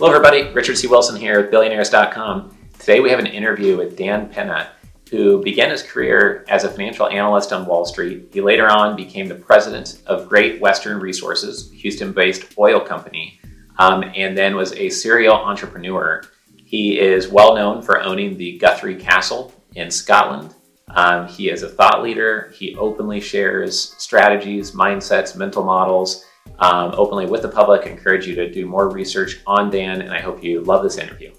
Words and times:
Hello, 0.00 0.14
everybody. 0.14 0.50
Richard 0.54 0.78
C. 0.78 0.86
Wilson 0.86 1.20
here 1.20 1.42
with 1.42 1.50
Billionaires.com. 1.50 2.56
Today 2.78 3.00
we 3.00 3.10
have 3.10 3.18
an 3.18 3.26
interview 3.26 3.76
with 3.76 3.98
Dan 3.98 4.32
Peña, 4.32 4.68
who 5.10 5.42
began 5.42 5.70
his 5.70 5.82
career 5.82 6.42
as 6.48 6.64
a 6.64 6.70
financial 6.70 7.06
analyst 7.06 7.52
on 7.52 7.66
Wall 7.66 7.84
Street. 7.84 8.30
He 8.32 8.40
later 8.40 8.66
on 8.66 8.96
became 8.96 9.28
the 9.28 9.34
president 9.34 10.00
of 10.06 10.26
Great 10.26 10.58
Western 10.58 11.00
Resources, 11.00 11.70
Houston 11.72 12.14
based 12.14 12.54
oil 12.58 12.80
company, 12.80 13.38
um, 13.78 14.02
and 14.16 14.38
then 14.38 14.56
was 14.56 14.72
a 14.72 14.88
serial 14.88 15.34
entrepreneur. 15.34 16.22
He 16.64 16.98
is 16.98 17.28
well 17.28 17.54
known 17.54 17.82
for 17.82 18.00
owning 18.00 18.38
the 18.38 18.56
Guthrie 18.56 18.96
Castle 18.96 19.52
in 19.74 19.90
Scotland. 19.90 20.54
Um, 20.88 21.28
he 21.28 21.50
is 21.50 21.62
a 21.62 21.68
thought 21.68 22.02
leader. 22.02 22.54
He 22.56 22.74
openly 22.76 23.20
shares 23.20 23.94
strategies, 23.98 24.72
mindsets, 24.72 25.36
mental 25.36 25.62
models 25.62 26.24
um, 26.58 26.92
openly 26.96 27.26
with 27.26 27.42
the 27.42 27.48
public. 27.48 27.86
I 27.86 27.90
encourage 27.90 28.26
you 28.26 28.34
to 28.34 28.50
do 28.50 28.66
more 28.66 28.90
research 28.90 29.40
on 29.46 29.70
Dan, 29.70 30.02
and 30.02 30.12
I 30.12 30.20
hope 30.20 30.42
you 30.42 30.60
love 30.62 30.82
this 30.82 30.98
interview. 30.98 31.32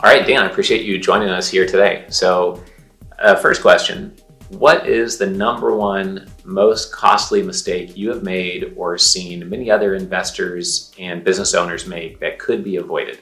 All 0.00 0.10
right, 0.10 0.26
Dan, 0.26 0.42
I 0.42 0.46
appreciate 0.46 0.84
you 0.84 0.98
joining 0.98 1.28
us 1.28 1.48
here 1.48 1.66
today. 1.66 2.04
So, 2.08 2.62
uh, 3.18 3.34
first 3.34 3.62
question 3.62 4.16
What 4.50 4.86
is 4.86 5.18
the 5.18 5.26
number 5.26 5.74
one 5.74 6.30
most 6.44 6.92
costly 6.92 7.42
mistake 7.42 7.96
you 7.96 8.08
have 8.10 8.22
made 8.22 8.74
or 8.76 8.96
seen 8.96 9.48
many 9.48 9.70
other 9.70 9.94
investors 9.94 10.92
and 10.98 11.24
business 11.24 11.54
owners 11.54 11.86
make 11.86 12.20
that 12.20 12.38
could 12.38 12.62
be 12.62 12.76
avoided? 12.76 13.18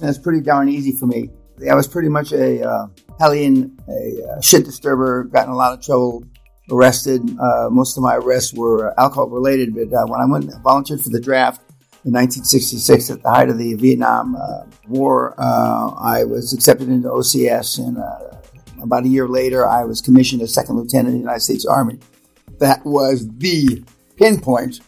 That's 0.00 0.18
pretty 0.18 0.40
darn 0.40 0.68
easy 0.68 0.92
for 0.92 1.06
me. 1.06 1.30
I 1.70 1.74
was 1.74 1.86
pretty 1.86 2.08
much 2.08 2.32
a 2.32 2.66
uh, 2.66 2.86
hellion, 3.18 3.78
a 3.88 4.30
uh, 4.30 4.40
shit 4.40 4.64
disturber, 4.64 5.24
got 5.24 5.46
in 5.46 5.52
a 5.52 5.56
lot 5.56 5.74
of 5.74 5.84
trouble, 5.84 6.24
arrested. 6.70 7.22
Uh, 7.38 7.68
most 7.70 7.96
of 7.96 8.02
my 8.02 8.16
arrests 8.16 8.52
were 8.54 8.98
alcohol 8.98 9.28
related, 9.28 9.74
but 9.74 9.92
uh, 9.92 10.06
when 10.06 10.20
I 10.20 10.26
went 10.26 10.52
volunteered 10.62 11.00
for 11.00 11.10
the 11.10 11.20
draft 11.20 11.60
in 12.04 12.12
1966 12.12 13.10
at 13.10 13.22
the 13.22 13.30
height 13.30 13.48
of 13.48 13.58
the 13.58 13.74
Vietnam 13.74 14.36
uh, 14.36 14.64
War, 14.88 15.34
uh, 15.38 15.90
I 15.98 16.24
was 16.24 16.52
accepted 16.52 16.88
into 16.88 17.08
OCS, 17.08 17.78
and 17.78 17.98
uh, 17.98 18.82
about 18.82 19.04
a 19.04 19.08
year 19.08 19.28
later, 19.28 19.66
I 19.66 19.84
was 19.84 20.00
commissioned 20.00 20.42
as 20.42 20.54
second 20.54 20.76
lieutenant 20.76 21.08
in 21.08 21.14
the 21.14 21.20
United 21.20 21.40
States 21.40 21.66
Army. 21.66 21.98
That 22.58 22.84
was 22.84 23.28
the 23.38 23.84
pinpoint 24.16 24.80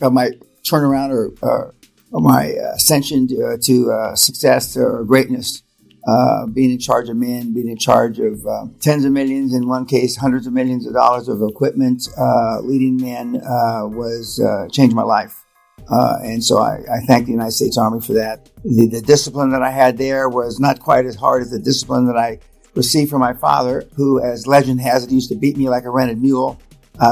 of 0.00 0.12
my 0.12 0.30
turnaround 0.62 1.10
or, 1.10 1.32
or, 1.42 1.74
or 2.12 2.20
my 2.20 2.44
ascension 2.74 3.28
to, 3.28 3.58
to 3.62 4.12
success 4.16 4.76
or 4.76 5.04
greatness 5.04 5.62
uh, 6.06 6.46
being 6.46 6.70
in 6.70 6.78
charge 6.78 7.08
of 7.08 7.16
men, 7.16 7.52
being 7.52 7.68
in 7.68 7.76
charge 7.76 8.18
of 8.18 8.46
uh, 8.46 8.66
tens 8.80 9.04
of 9.04 9.12
millions, 9.12 9.54
in 9.54 9.68
one 9.68 9.84
case, 9.84 10.16
hundreds 10.16 10.46
of 10.46 10.52
millions 10.52 10.86
of 10.86 10.94
dollars 10.94 11.28
of 11.28 11.42
equipment, 11.42 12.08
uh, 12.18 12.60
leading 12.60 12.96
men 12.96 13.36
uh, 13.36 13.86
was 13.86 14.40
uh, 14.40 14.68
changed 14.70 14.94
my 14.94 15.02
life. 15.02 15.44
Uh, 15.90 16.18
and 16.22 16.42
so 16.42 16.58
I, 16.58 16.78
I, 16.90 17.00
thank 17.06 17.26
the 17.26 17.32
United 17.32 17.52
States 17.52 17.76
Army 17.76 18.00
for 18.00 18.12
that. 18.12 18.48
The, 18.64 18.86
the, 18.86 19.00
discipline 19.00 19.50
that 19.50 19.62
I 19.62 19.70
had 19.70 19.98
there 19.98 20.28
was 20.28 20.60
not 20.60 20.78
quite 20.78 21.04
as 21.04 21.16
hard 21.16 21.42
as 21.42 21.50
the 21.50 21.58
discipline 21.58 22.06
that 22.06 22.16
I 22.16 22.38
received 22.74 23.10
from 23.10 23.20
my 23.20 23.32
father, 23.32 23.88
who, 23.96 24.22
as 24.22 24.46
legend 24.46 24.80
has 24.82 25.04
it, 25.04 25.10
used 25.10 25.30
to 25.30 25.34
beat 25.34 25.56
me 25.56 25.68
like 25.68 25.84
a 25.84 25.90
rented 25.90 26.22
mule. 26.22 26.60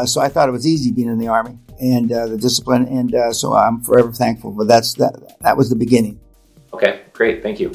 so 0.05 0.21
I 0.21 0.29
thought 0.29 0.49
it 0.49 0.53
was 0.53 0.67
easy 0.67 0.93
being 0.93 1.09
in 1.09 1.19
the 1.19 1.29
Army 1.29 1.59
and 1.81 2.11
the 2.11 2.39
discipline. 2.39 2.87
And 2.87 3.35
so 3.35 3.55
I'm 3.55 3.81
forever 3.81 4.13
thankful. 4.13 4.53
But 4.53 4.69
that's 4.69 4.95
that. 4.95 5.39
That 5.41 5.57
was 5.57 5.71
the 5.71 5.77
beginning. 5.77 6.21
Okay, 6.73 7.01
great. 7.13 7.43
Thank 7.43 7.59
you. 7.59 7.73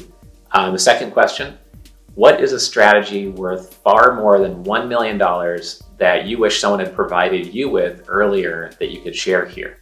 Um, 0.54 0.72
the 0.72 0.78
second 0.78 1.10
question 1.10 1.58
What 2.14 2.40
is 2.40 2.52
a 2.52 2.60
strategy 2.60 3.26
worth 3.26 3.74
far 3.74 4.14
more 4.14 4.38
than 4.38 4.62
$1 4.62 4.88
million 4.88 5.18
that 5.98 6.26
you 6.26 6.38
wish 6.38 6.60
someone 6.60 6.78
had 6.78 6.94
provided 6.94 7.52
you 7.52 7.68
with 7.68 8.04
earlier 8.06 8.70
that 8.78 8.90
you 8.90 9.00
could 9.00 9.16
share 9.16 9.44
here? 9.44 9.78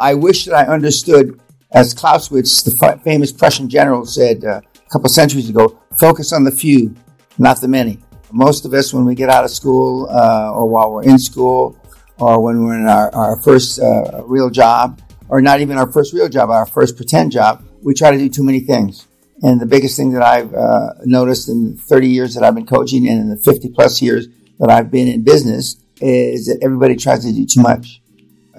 I 0.00 0.14
wish 0.14 0.44
that 0.46 0.54
I 0.54 0.72
understood, 0.72 1.40
as 1.70 1.94
Clausewitz, 1.94 2.62
the 2.62 3.00
famous 3.04 3.30
Prussian 3.30 3.68
general, 3.68 4.04
said 4.04 4.44
uh, 4.44 4.60
a 4.74 4.90
couple 4.90 5.08
centuries 5.08 5.48
ago 5.48 5.78
focus 5.98 6.32
on 6.32 6.42
the 6.42 6.50
few, 6.50 6.94
not 7.38 7.60
the 7.60 7.68
many. 7.68 8.00
Most 8.32 8.64
of 8.64 8.74
us, 8.74 8.92
when 8.92 9.04
we 9.04 9.14
get 9.14 9.30
out 9.30 9.44
of 9.44 9.50
school 9.50 10.08
uh, 10.10 10.52
or 10.52 10.68
while 10.68 10.92
we're 10.92 11.04
in 11.04 11.18
school 11.18 11.78
or 12.18 12.40
when 12.42 12.64
we're 12.64 12.74
in 12.74 12.86
our, 12.86 13.14
our 13.14 13.40
first 13.42 13.80
uh, 13.80 14.22
real 14.24 14.50
job, 14.50 15.00
or 15.28 15.40
not 15.40 15.60
even 15.60 15.78
our 15.78 15.90
first 15.90 16.12
real 16.12 16.28
job, 16.28 16.50
our 16.50 16.66
first 16.66 16.96
pretend 16.96 17.30
job, 17.30 17.64
we 17.82 17.94
try 17.94 18.10
to 18.10 18.18
do 18.18 18.28
too 18.28 18.42
many 18.42 18.60
things. 18.60 19.07
And 19.42 19.60
the 19.60 19.66
biggest 19.66 19.96
thing 19.96 20.12
that 20.12 20.22
I've 20.22 20.52
uh, 20.52 20.94
noticed 21.04 21.48
in 21.48 21.76
the 21.76 21.80
30 21.80 22.08
years 22.08 22.34
that 22.34 22.42
I've 22.42 22.54
been 22.54 22.66
coaching 22.66 23.08
and 23.08 23.20
in 23.20 23.28
the 23.28 23.36
50 23.36 23.68
plus 23.70 24.02
years 24.02 24.26
that 24.58 24.70
I've 24.70 24.90
been 24.90 25.06
in 25.06 25.22
business 25.22 25.76
is 26.00 26.46
that 26.46 26.58
everybody 26.62 26.96
tries 26.96 27.24
to 27.24 27.32
do 27.32 27.46
too 27.46 27.62
much. 27.62 28.00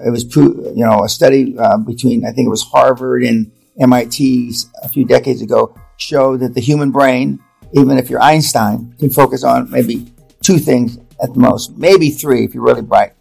It 0.04 0.10
was, 0.10 0.24
you 0.34 0.72
know, 0.86 1.04
a 1.04 1.08
study 1.08 1.56
uh, 1.58 1.76
between, 1.78 2.24
I 2.24 2.32
think 2.32 2.46
it 2.46 2.50
was 2.50 2.62
Harvard 2.62 3.22
and 3.22 3.52
MIT 3.78 4.54
a 4.82 4.88
few 4.88 5.04
decades 5.04 5.42
ago 5.42 5.74
showed 5.98 6.40
that 6.40 6.54
the 6.54 6.60
human 6.60 6.90
brain, 6.90 7.40
even 7.74 7.98
if 7.98 8.08
you're 8.08 8.22
Einstein, 8.22 8.94
can 8.98 9.10
focus 9.10 9.44
on 9.44 9.70
maybe 9.70 10.10
two 10.42 10.58
things 10.58 10.98
at 11.22 11.34
the 11.34 11.40
most, 11.40 11.76
maybe 11.76 12.10
three 12.10 12.44
if 12.44 12.54
you're 12.54 12.64
really 12.64 12.82
bright. 12.82 13.12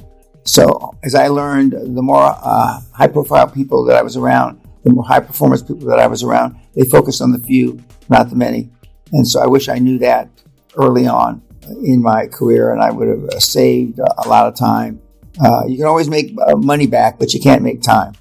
So 0.46 0.96
as 1.04 1.16
I 1.16 1.28
learned, 1.28 1.74
the 1.74 2.02
more 2.02 2.36
uh, 2.42 2.80
high 2.94 3.08
profile 3.08 3.48
people 3.48 3.84
that 3.86 3.98
I 3.98 4.02
was 4.02 4.16
around, 4.16 4.59
the 4.84 5.02
high 5.02 5.20
performance 5.20 5.62
people 5.62 5.88
that 5.88 6.00
I 6.00 6.08
was 6.08 6.24
around, 6.24 6.60
they 6.76 6.84
focused 6.90 7.22
on 7.22 7.32
the 7.32 7.40
few, 7.40 7.84
not 8.10 8.30
the 8.30 8.36
many. 8.36 8.70
And 9.12 9.28
so 9.28 9.42
I 9.42 9.48
wish 9.48 9.70
I 9.70 9.80
knew 9.80 10.00
that 10.00 10.30
early 10.76 11.08
on 11.08 11.42
in 11.84 12.02
my 12.02 12.28
career 12.28 12.72
and 12.72 12.82
I 12.82 12.92
would 12.92 13.08
have 13.08 13.24
uh, 13.26 13.40
saved 13.40 14.00
a 14.00 14.28
lot 14.28 14.48
of 14.48 14.56
time. 14.56 15.02
Uh, 15.44 15.66
you 15.68 15.78
can 15.78 15.86
always 15.86 16.10
make 16.10 16.36
uh, 16.42 16.56
money 16.56 16.88
back, 16.88 17.20
but 17.20 17.34
you 17.34 17.40
can't 17.40 17.62
make 17.62 17.82
time. 17.82 18.14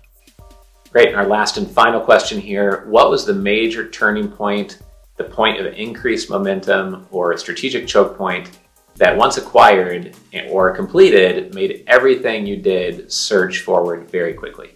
Great. 0.90 1.08
And 1.08 1.16
our 1.16 1.26
last 1.26 1.58
and 1.58 1.70
final 1.70 2.00
question 2.00 2.40
here 2.40 2.84
What 2.88 3.10
was 3.10 3.24
the 3.24 3.34
major 3.34 3.88
turning 3.88 4.28
point, 4.30 4.78
the 5.16 5.24
point 5.24 5.60
of 5.60 5.72
increased 5.74 6.30
momentum, 6.30 7.06
or 7.10 7.32
a 7.32 7.38
strategic 7.38 7.86
choke 7.86 8.16
point 8.16 8.50
that 8.96 9.16
once 9.16 9.36
acquired 9.36 10.16
or 10.50 10.74
completed 10.74 11.54
made 11.54 11.84
everything 11.86 12.46
you 12.46 12.56
did 12.56 13.12
surge 13.12 13.62
forward 13.62 14.10
very 14.10 14.34
quickly? 14.34 14.70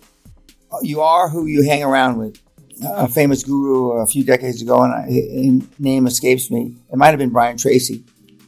You 0.81 1.01
are 1.01 1.29
who 1.29 1.47
you 1.47 1.63
hang 1.63 1.83
around 1.83 2.19
with. 2.19 2.41
A 2.85 3.07
famous 3.07 3.45
guru 3.45 3.93
a 3.93 4.07
few 4.07 4.25
decades 4.25 4.63
ago, 4.63 4.83
and 4.83 5.13
his 5.13 5.79
name 5.79 6.07
escapes 6.07 6.51
me. 6.51 6.75
It 6.91 6.97
might 6.97 7.11
have 7.11 7.19
been 7.19 7.31
Brian 7.31 7.57
Tracy. 7.57 8.05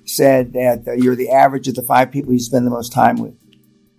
Said 0.06 0.54
that 0.54 0.88
uh, 0.88 0.92
you're 0.92 1.14
the 1.14 1.30
average 1.30 1.68
of 1.68 1.76
the 1.76 1.82
five 1.82 2.10
people 2.10 2.32
you 2.32 2.38
spend 2.40 2.66
the 2.66 2.70
most 2.70 2.92
time 2.92 3.16
with. 3.16 3.34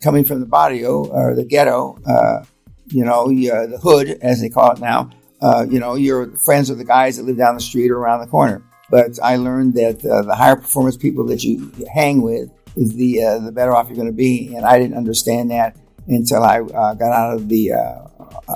Coming 0.01 0.23
from 0.23 0.39
the 0.39 0.45
barrio 0.45 1.05
or 1.05 1.35
the 1.35 1.45
ghetto, 1.45 1.97
uh, 2.05 2.43
you 2.87 3.05
know, 3.05 3.25
uh, 3.25 3.67
the 3.67 3.79
hood 3.81 4.17
as 4.21 4.41
they 4.41 4.49
call 4.49 4.71
it 4.71 4.79
now. 4.79 5.09
Uh, 5.41 5.65
you 5.69 5.79
know, 5.79 5.95
you're 5.95 6.35
friends 6.37 6.69
with 6.69 6.79
the 6.79 6.85
guys 6.85 7.17
that 7.17 7.23
live 7.23 7.37
down 7.37 7.55
the 7.55 7.61
street 7.61 7.91
or 7.91 7.97
around 7.97 8.19
the 8.19 8.27
corner. 8.27 8.63
But 8.89 9.19
I 9.23 9.37
learned 9.37 9.73
that 9.75 10.05
uh, 10.05 10.23
the 10.23 10.35
higher 10.35 10.55
performance 10.55 10.97
people 10.97 11.25
that 11.27 11.43
you 11.43 11.71
hang 11.93 12.21
with 12.21 12.49
the 12.75 13.23
uh, 13.23 13.39
the 13.39 13.51
better 13.51 13.73
off 13.75 13.87
you're 13.87 13.95
going 13.95 14.07
to 14.07 14.13
be. 14.13 14.53
And 14.55 14.65
I 14.65 14.77
didn't 14.79 14.97
understand 14.97 15.51
that 15.51 15.75
until 16.07 16.43
I 16.43 16.61
got 16.61 17.01
out 17.01 17.35
of 17.35 17.49
the 17.49 17.73
uh, 17.73 18.05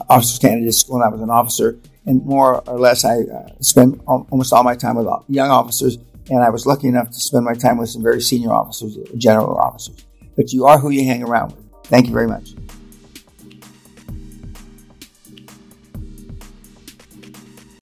officers 0.10 0.40
candidate 0.40 0.74
school 0.74 0.98
and 0.98 1.06
I 1.06 1.10
was 1.10 1.22
an 1.22 1.30
officer. 1.30 1.80
And 2.06 2.26
more 2.26 2.62
or 2.68 2.80
less, 2.80 3.06
I 3.06 3.20
uh, 3.20 3.50
spent 3.62 4.02
almost 4.08 4.54
all 4.54 4.64
my 4.64 4.76
time 4.76 4.96
with 4.96 5.08
young 5.28 5.50
officers. 5.50 5.98
And 6.30 6.44
I 6.44 6.50
was 6.50 6.66
lucky 6.66 6.88
enough 6.88 7.08
to 7.08 7.20
spend 7.20 7.46
my 7.46 7.54
time 7.54 7.78
with 7.78 7.90
some 7.90 8.04
very 8.04 8.22
senior 8.22 8.52
officers, 8.52 8.98
general 9.18 9.58
officers. 9.58 10.06
But 10.36 10.54
you 10.54 10.66
are 10.66 10.78
who 10.78 10.90
you 10.90 11.06
hang 11.06 11.24
around 11.24 11.56
with. 11.56 11.66
Thank 11.86 12.08
you 12.08 12.14
very 12.14 12.28
much. 12.28 12.52